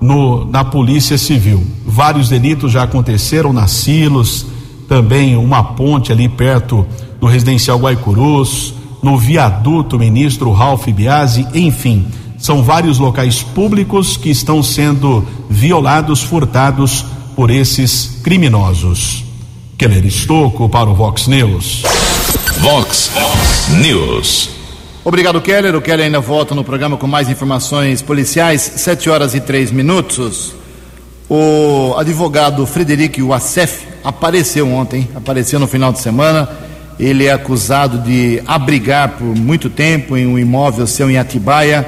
[0.00, 1.64] no, na Polícia Civil.
[1.84, 4.46] Vários delitos já aconteceram na Silos,
[4.88, 6.86] também uma ponte ali perto
[7.20, 12.06] do residencial Guaicurus, no viaduto ministro Ralph Biasi, enfim,
[12.38, 17.04] são vários locais públicos que estão sendo violados, furtados
[17.36, 19.27] por esses criminosos.
[19.78, 21.84] Keller Estocco para o Vox News.
[22.58, 23.12] Vox
[23.80, 24.50] News.
[25.04, 25.76] Obrigado, Keller.
[25.76, 30.52] O Keller ainda volta no programa com mais informações policiais, 7 horas e 3 minutos.
[31.30, 36.48] O advogado Frederico Wassef apareceu ontem, apareceu no final de semana.
[36.98, 41.86] Ele é acusado de abrigar por muito tempo em um imóvel seu em Atibaia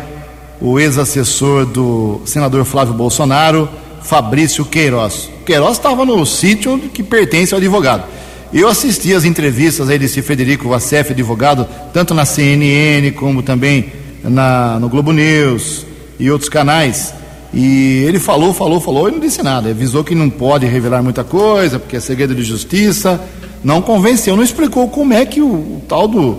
[0.61, 3.69] o ex-assessor do senador Flávio Bolsonaro
[4.01, 5.29] Fabrício Queiroz.
[5.51, 8.05] Queiroz estava no sítio que pertence ao advogado.
[8.53, 14.79] Eu assisti as entrevistas aí desse Federico Vassef, advogado, tanto na CNN como também na,
[14.79, 15.85] no Globo News
[16.21, 17.13] e outros canais.
[17.53, 19.69] E ele falou, falou, falou e não disse nada.
[19.69, 23.21] Ele avisou que não pode revelar muita coisa, porque é segredo de justiça.
[23.65, 26.39] Não convenceu, não explicou como é que o, o tal do,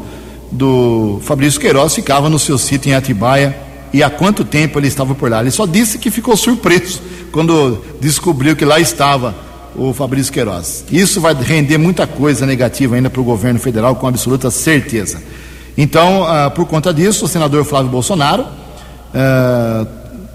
[0.49, 3.53] do Fabrício Queiroz ficava no seu sítio em Atibaia
[3.93, 5.41] e há quanto tempo ele estava por lá.
[5.41, 7.01] Ele só disse que ficou surpreso
[7.31, 9.35] quando descobriu que lá estava
[9.75, 10.85] o Fabrício Queiroz.
[10.91, 15.21] Isso vai render muita coisa negativa ainda para o governo federal, com absoluta certeza.
[15.77, 18.45] Então, ah, por conta disso, o senador Flávio Bolsonaro
[19.13, 19.85] ah,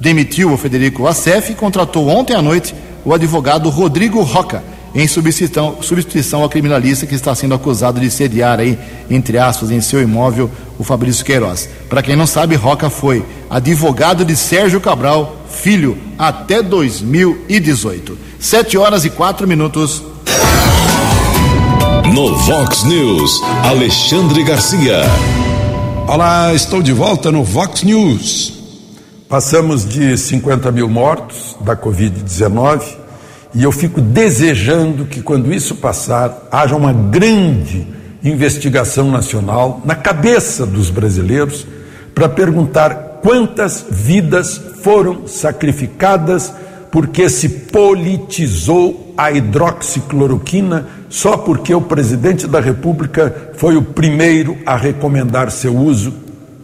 [0.01, 4.63] demitiu o Federico Assef e contratou ontem à noite o advogado Rodrigo Roca,
[4.97, 8.79] em substituição, substituição ao criminalista que está sendo acusado de sediar aí,
[9.11, 11.69] entre aspas, em seu imóvel o Fabrício Queiroz.
[11.87, 18.17] Para quem não sabe, Roca foi advogado de Sérgio Cabral, filho, até 2018.
[18.41, 20.03] Sete horas e quatro minutos.
[22.15, 25.03] No Vox News, Alexandre Garcia.
[26.09, 28.55] Olá, estou de volta no Vox News.
[29.29, 33.06] Passamos de 50 mil mortos da Covid-19
[33.55, 37.87] e eu fico desejando que, quando isso passar, haja uma grande
[38.23, 41.67] investigação nacional na cabeça dos brasileiros
[42.15, 46.53] para perguntar quantas vidas foram sacrificadas
[46.91, 54.77] porque se politizou a hidroxicloroquina só porque o presidente da República foi o primeiro a
[54.77, 56.13] recomendar seu uso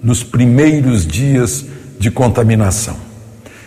[0.02, 1.64] nos primeiros dias
[1.98, 3.11] de contaminação.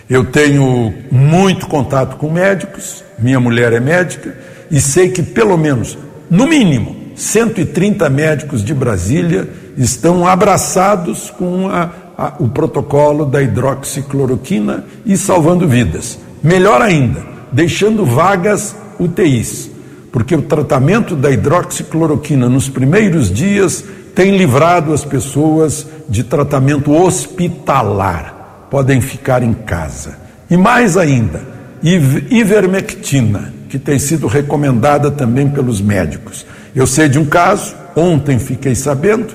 [0.10, 4.38] Eu tenho muito contato com médicos, minha mulher é médica,
[4.70, 5.98] e sei que pelo menos,
[6.30, 14.86] no mínimo, 130 médicos de Brasília estão abraçados com a, a, o protocolo da hidroxicloroquina
[15.06, 16.20] e salvando vidas.
[16.44, 19.72] Melhor ainda, deixando vagas UTIs,
[20.12, 28.35] porque o tratamento da hidroxicloroquina nos primeiros dias tem livrado as pessoas de tratamento hospitalar.
[28.76, 30.18] Podem ficar em casa.
[30.50, 31.42] E mais ainda,
[31.82, 36.46] ivermectina, que tem sido recomendada também pelos médicos.
[36.76, 39.34] Eu sei de um caso, ontem fiquei sabendo,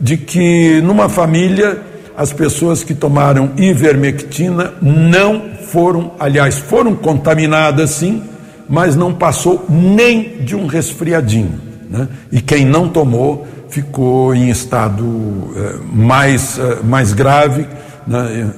[0.00, 1.82] de que numa família
[2.16, 8.22] as pessoas que tomaram ivermectina não foram, aliás, foram contaminadas sim,
[8.66, 11.60] mas não passou nem de um resfriadinho.
[11.90, 12.08] Né?
[12.32, 17.66] E quem não tomou ficou em estado eh, mais, eh, mais grave,
[18.08, 18.50] né?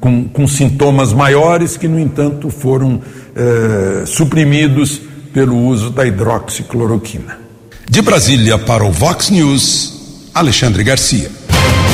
[0.00, 3.00] com, com, sintomas maiores, que, no entanto, foram
[3.34, 5.00] eh, suprimidos
[5.32, 7.38] pelo uso da hidroxicloroquina.
[7.88, 11.30] De Brasília para o Vox News, Alexandre Garcia.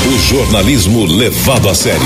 [0.06, 2.00] O jornalismo levado a sério.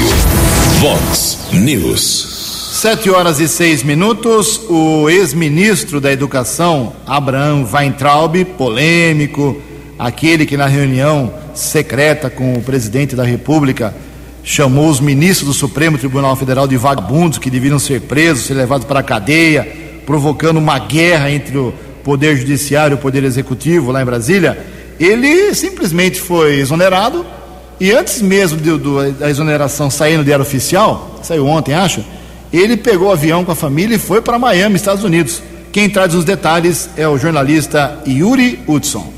[0.80, 2.32] Vox News.
[2.72, 4.60] Sete horas e seis minutos.
[4.68, 9.60] O ex-ministro da Educação, Abraham Weintraub, polêmico,
[9.98, 13.94] aquele que na reunião secreta com o presidente da República
[14.44, 18.86] chamou os ministros do Supremo Tribunal Federal de vagabundos que deviam ser presos, ser levados
[18.86, 19.66] para a cadeia,
[20.04, 21.72] provocando uma guerra entre o
[22.02, 24.58] Poder Judiciário e o Poder Executivo lá em Brasília.
[24.98, 27.24] Ele simplesmente foi exonerado
[27.80, 32.04] E antes mesmo do, da exoneração sair no Diário Oficial, saiu ontem, acho,
[32.52, 35.42] ele pegou o avião com a família e foi para Miami, Estados Unidos.
[35.72, 39.12] Quem traz os detalhes é o jornalista Yuri Hudson.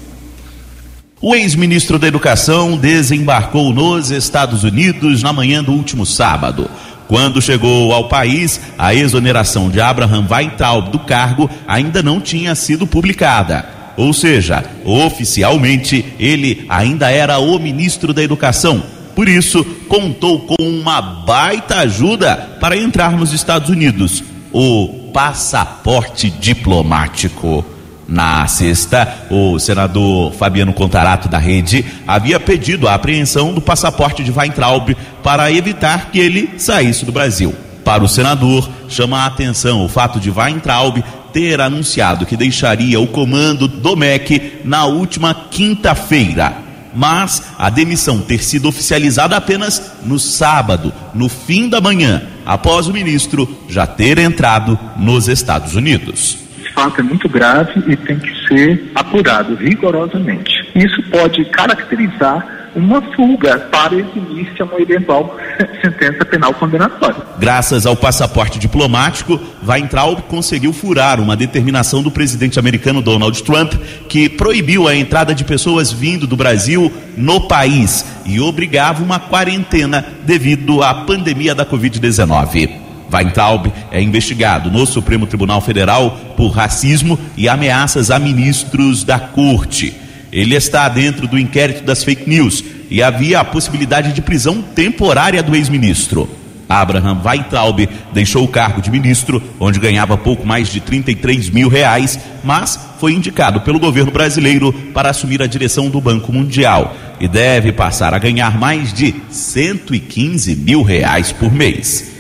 [1.27, 6.71] O ex-ministro da Educação desembarcou nos Estados Unidos na manhã do último sábado.
[7.09, 12.87] Quando chegou ao país, a exoneração de Abraham Weintraub do cargo ainda não tinha sido
[12.87, 13.67] publicada.
[13.97, 18.83] Ou seja, oficialmente ele ainda era o ministro da Educação.
[19.17, 24.23] Por isso, contou com uma baita ajuda para entrar nos Estados Unidos:
[24.53, 27.65] o passaporte diplomático.
[28.07, 34.31] Na sexta, o senador Fabiano Contarato da Rede havia pedido a apreensão do passaporte de
[34.31, 37.55] Weintraub para evitar que ele saísse do Brasil.
[37.83, 41.03] Para o senador, chama a atenção o fato de Weintraub
[41.33, 46.57] ter anunciado que deixaria o comando do MEC na última quinta-feira,
[46.95, 52.93] mas a demissão ter sido oficializada apenas no sábado, no fim da manhã, após o
[52.93, 56.44] ministro já ter entrado nos Estados Unidos.
[56.75, 60.53] Fato é muito grave e tem que ser apurado rigorosamente.
[60.75, 65.37] Isso pode caracterizar uma fuga para eximir-se a uma eventual
[65.81, 67.17] sentença penal condenatória.
[67.39, 73.75] Graças ao passaporte diplomático, Weintraub conseguiu furar uma determinação do presidente americano Donald Trump
[74.09, 80.05] que proibiu a entrada de pessoas vindo do Brasil no país e obrigava uma quarentena
[80.25, 82.84] devido à pandemia da Covid-19.
[83.15, 89.95] Weintraub é investigado no Supremo Tribunal Federal por racismo e ameaças a ministros da corte.
[90.33, 95.43] Ele está dentro do inquérito das fake news e havia a possibilidade de prisão temporária
[95.43, 96.29] do ex-ministro.
[96.69, 102.19] Abraham Weintraub deixou o cargo de ministro, onde ganhava pouco mais de 33 mil reais,
[102.43, 107.71] mas foi indicado pelo governo brasileiro para assumir a direção do Banco Mundial e deve
[107.71, 112.14] passar a ganhar mais de 115 mil reais por mês.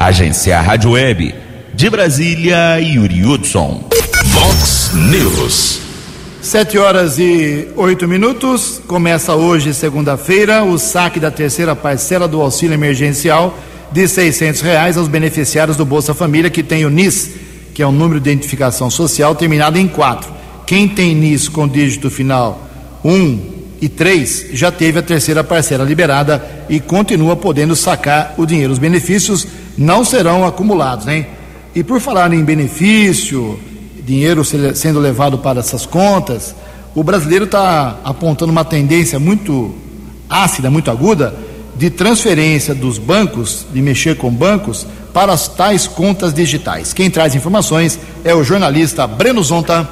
[0.00, 1.34] Agência Rádio Web
[1.74, 3.86] de Brasília, Yuri Hudson.
[4.28, 5.78] Vox News.
[6.40, 8.80] Sete horas e oito minutos.
[8.86, 13.54] Começa hoje, segunda-feira, o saque da terceira parcela do auxílio emergencial
[13.92, 17.32] de seiscentos reais aos beneficiários do Bolsa Família que tem o NIS,
[17.74, 20.32] que é o número de identificação social terminado em quatro.
[20.66, 22.66] Quem tem NIS com dígito final
[23.04, 23.38] um
[23.82, 28.72] e três já teve a terceira parcela liberada e continua podendo sacar o dinheiro.
[28.72, 29.46] Os benefícios
[29.80, 31.26] não serão acumulados, hein?
[31.74, 33.58] E por falar em benefício,
[34.04, 36.54] dinheiro sendo levado para essas contas,
[36.94, 39.74] o brasileiro está apontando uma tendência muito
[40.28, 41.34] ácida, muito aguda,
[41.76, 46.92] de transferência dos bancos, de mexer com bancos, para as tais contas digitais.
[46.92, 49.88] Quem traz informações é o jornalista Breno Zonta.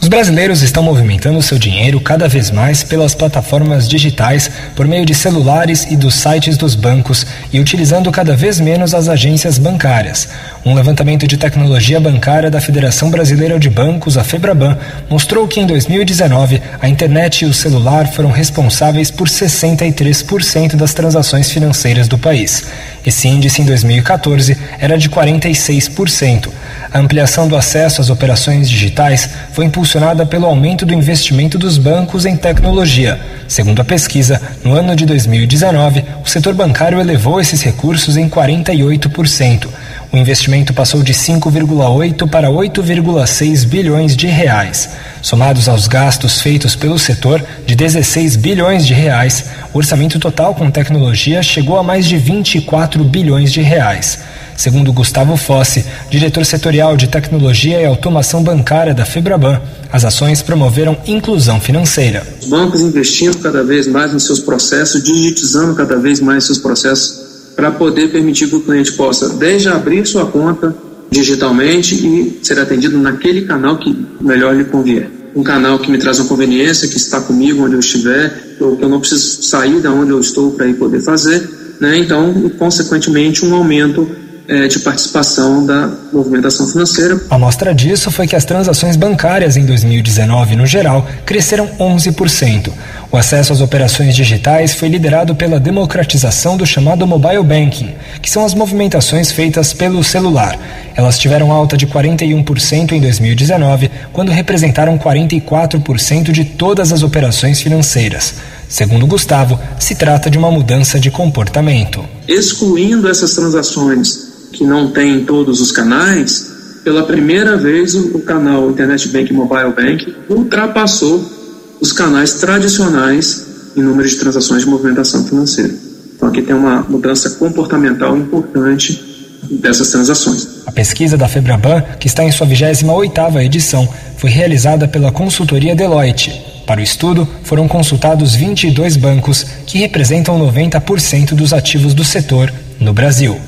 [0.00, 5.14] Os brasileiros estão movimentando seu dinheiro cada vez mais pelas plataformas digitais, por meio de
[5.14, 10.26] celulares e dos sites dos bancos e utilizando cada vez menos as agências bancárias.
[10.64, 14.78] Um levantamento de tecnologia bancária da Federação Brasileira de Bancos, a Febraban,
[15.10, 21.50] mostrou que em 2019 a internet e o celular foram responsáveis por 63% das transações
[21.50, 22.64] financeiras do país.
[23.04, 26.48] Esse índice em 2014 era de 46%.
[26.92, 32.26] A ampliação do acesso às operações digitais foi impulsionada pelo aumento do investimento dos bancos
[32.26, 33.20] em tecnologia.
[33.46, 39.68] Segundo a pesquisa, no ano de 2019, o setor bancário elevou esses recursos em 48%.
[40.12, 44.88] O investimento passou de 5,8 para 8,6 bilhões de reais.
[45.22, 50.68] Somados aos gastos feitos pelo setor de 16 bilhões de reais, o orçamento total com
[50.68, 54.18] tecnologia chegou a mais de 24 bilhões de reais.
[54.56, 60.98] Segundo Gustavo Fossi, diretor setorial de tecnologia e automação bancária da Febraban, as ações promoveram
[61.06, 62.26] inclusão financeira.
[62.42, 67.29] Os bancos investindo cada vez mais nos seus processos, digitizando cada vez mais seus processos
[67.60, 70.74] para poder permitir que o cliente possa, desde abrir sua conta
[71.10, 75.10] digitalmente e ser atendido naquele canal que melhor lhe convier.
[75.36, 78.82] Um canal que me traz uma conveniência, que está comigo onde eu estiver, ou que
[78.82, 81.98] eu não preciso sair da onde eu estou para ir poder fazer, né?
[81.98, 84.08] Então, consequentemente, um aumento
[84.50, 87.20] é, de participação da movimentação financeira.
[87.30, 92.72] A mostra disso foi que as transações bancárias em 2019, no geral, cresceram 11%.
[93.12, 97.92] O acesso às operações digitais foi liderado pela democratização do chamado mobile banking,
[98.22, 100.56] que são as movimentações feitas pelo celular.
[100.94, 108.34] Elas tiveram alta de 41% em 2019, quando representaram 44% de todas as operações financeiras.
[108.68, 112.04] Segundo Gustavo, se trata de uma mudança de comportamento.
[112.28, 116.48] Excluindo essas transações que não tem todos os canais,
[116.84, 121.39] pela primeira vez o canal Internet Bank Mobile Bank ultrapassou
[121.80, 125.74] os canais tradicionais em número de transações de movimentação financeira.
[126.14, 129.02] Então aqui tem uma mudança comportamental importante
[129.50, 130.60] dessas transações.
[130.66, 136.44] A pesquisa da Febraban, que está em sua 28ª edição, foi realizada pela consultoria Deloitte.
[136.66, 142.92] Para o estudo, foram consultados 22 bancos, que representam 90% dos ativos do setor no
[142.92, 143.40] Brasil.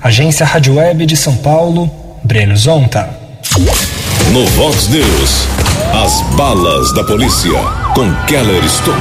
[0.00, 1.90] Agência Rádio Web de São Paulo,
[2.24, 3.19] Breno Zonta.
[3.60, 5.46] No Vox News,
[5.92, 7.52] as balas da polícia
[7.94, 8.96] com Keller Estocou.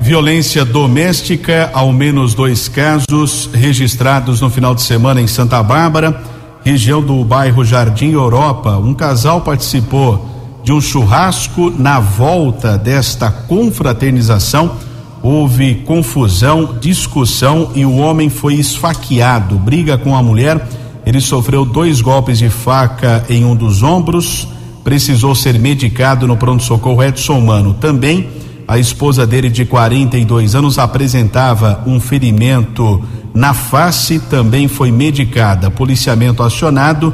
[0.00, 6.22] Violência doméstica, ao menos dois casos registrados no final de semana em Santa Bárbara,
[6.64, 8.78] região do bairro Jardim Europa.
[8.78, 10.26] Um casal participou
[10.64, 14.76] de um churrasco na volta desta confraternização.
[15.22, 19.58] Houve confusão, discussão e o homem foi esfaqueado.
[19.58, 20.66] Briga com a mulher.
[21.04, 24.46] Ele sofreu dois golpes de faca em um dos ombros.
[24.84, 27.74] Precisou ser medicado no pronto-socorro Edson Mano.
[27.74, 28.28] Também
[28.70, 33.02] a esposa dele, de 42 anos, apresentava um ferimento
[33.34, 35.68] na face, também foi medicada.
[35.68, 37.12] Policiamento acionado,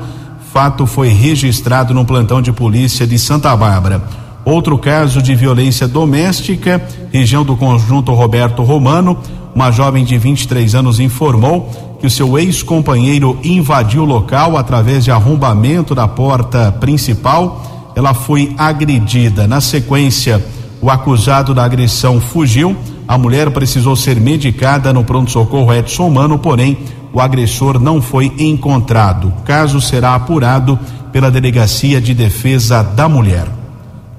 [0.52, 4.02] fato foi registrado no plantão de polícia de Santa Bárbara.
[4.44, 9.18] Outro caso de violência doméstica, região do conjunto Roberto Romano,
[9.54, 15.10] uma jovem de 23 anos informou que o seu ex-companheiro invadiu o local através de
[15.10, 17.92] arrombamento da porta principal.
[17.94, 19.46] Ela foi agredida.
[19.46, 20.44] Na sequência,
[20.80, 22.76] o acusado da agressão fugiu.
[23.08, 26.78] A mulher precisou ser medicada no pronto-socorro Edson Mano, porém,
[27.12, 29.28] o agressor não foi encontrado.
[29.28, 30.78] O caso será apurado
[31.12, 33.46] pela Delegacia de Defesa da Mulher.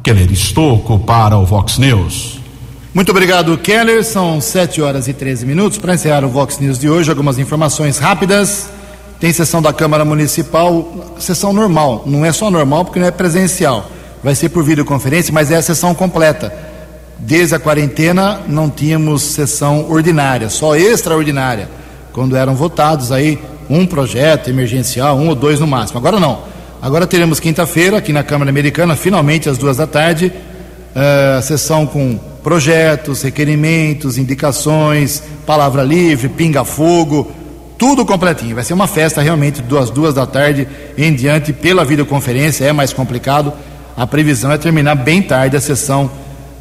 [0.02, 2.37] Keller Estocco para o Vox News.
[2.98, 4.04] Muito obrigado, Keller.
[4.04, 5.78] São 7 horas e 13 minutos.
[5.78, 8.72] Para encerrar o Vox News de hoje, algumas informações rápidas.
[9.20, 13.88] Tem sessão da Câmara Municipal, sessão normal, não é só normal porque não é presencial
[14.24, 16.52] vai ser por videoconferência, mas é a sessão completa.
[17.20, 21.70] Desde a quarentena não tínhamos sessão ordinária, só extraordinária,
[22.12, 23.38] quando eram votados aí
[23.70, 26.00] um projeto emergencial, um ou dois no máximo.
[26.00, 26.39] Agora não.
[26.82, 30.34] Agora teremos quinta-feira aqui na Câmara Americana, finalmente às duas da tarde,
[30.95, 37.30] uh, sessão com projetos, requerimentos, indicações, palavra livre, pinga-fogo,
[37.78, 38.56] tudo completinho.
[38.56, 40.66] Vai ser uma festa realmente das duas da tarde
[40.98, 43.52] em diante pela videoconferência, é mais complicado
[43.98, 46.10] a previsão é terminar bem tarde a sessão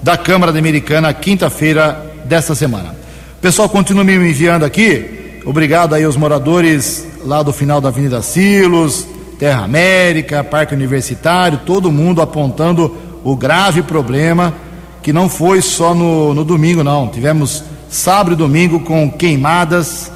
[0.03, 2.97] da Câmara Americana, quinta-feira desta semana.
[3.41, 5.39] Pessoal continua me enviando aqui.
[5.45, 9.07] Obrigado aí aos moradores lá do final da Avenida Silos,
[9.39, 14.66] Terra América, Parque Universitário, todo mundo apontando o grave problema
[15.03, 17.09] que não foi só no, no domingo, não.
[17.09, 20.11] Tivemos sábado e domingo com queimadas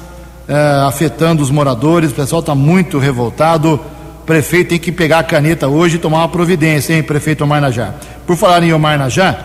[0.47, 2.11] eh, afetando os moradores.
[2.11, 3.79] O pessoal está muito revoltado
[4.31, 7.93] prefeito tem que pegar a caneta hoje e tomar uma providência, hein, prefeito Omar Najá.
[8.25, 9.37] Por falar em Omar Najá,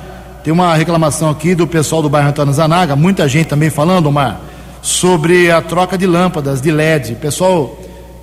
[0.44, 4.40] tem uma reclamação aqui do pessoal do bairro Antônio Zanaga, muita gente também falando, Omar,
[4.80, 7.14] sobre a troca de lâmpadas de LED.
[7.14, 7.76] O pessoal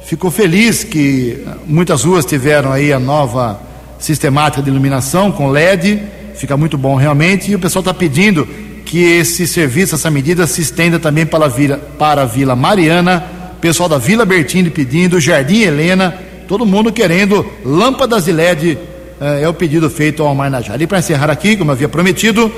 [0.05, 3.59] ficou feliz que muitas ruas tiveram aí a nova
[3.99, 6.01] sistemática de iluminação com LED,
[6.35, 8.47] fica muito bom realmente, e o pessoal está pedindo
[8.85, 13.23] que esse serviço, essa medida se estenda também para a Vila, para a Vila Mariana,
[13.59, 16.13] pessoal da Vila Bertini pedindo, Jardim Helena,
[16.47, 18.77] todo mundo querendo lâmpadas de LED,
[19.21, 20.75] eh, é o pedido feito ao Marnajá.
[20.77, 22.51] E para encerrar aqui, como havia prometido,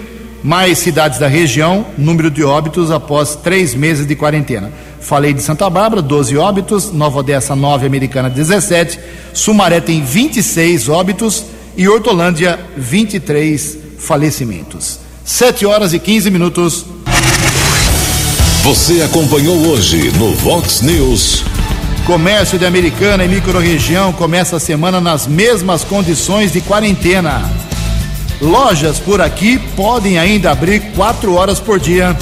[0.43, 4.71] mais cidades da região, número de óbitos após três meses de quarentena.
[4.99, 8.99] Falei de Santa Bárbara, 12 óbitos, Nova Odessa 9, Americana 17,
[9.33, 11.45] Sumaré tem 26 óbitos
[11.77, 14.99] e Hortolândia 23 falecimentos.
[15.23, 16.85] 7 horas e 15 minutos.
[18.63, 21.43] Você acompanhou hoje no Vox News.
[22.05, 27.49] Comércio de Americana e microrregião começa a semana nas mesmas condições de quarentena.
[28.39, 32.15] Lojas por aqui podem ainda abrir quatro horas por dia.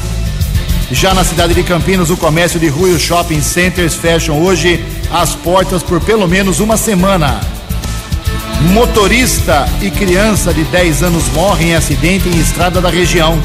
[0.91, 4.83] Já na cidade de Campinas, o comércio de rua e os shopping centers fecham hoje
[5.11, 7.41] as portas por pelo menos uma semana.
[8.71, 13.37] Motorista e criança de 10 anos morrem em acidente em estrada da região.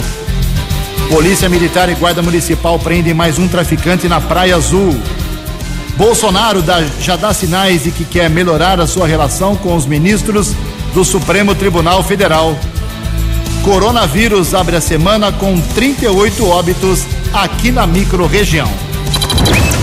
[1.11, 4.97] Polícia Militar e Guarda Municipal prendem mais um traficante na Praia Azul.
[5.97, 10.55] Bolsonaro dá, já dá sinais de que quer melhorar a sua relação com os ministros
[10.95, 12.57] do Supremo Tribunal Federal.
[13.65, 18.69] Coronavírus abre a semana com 38 óbitos aqui na microrregião.